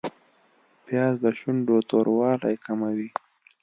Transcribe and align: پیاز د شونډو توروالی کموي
پیاز 0.85 1.15
د 1.23 1.25
شونډو 1.39 1.77
توروالی 1.89 2.55
کموي 2.65 3.09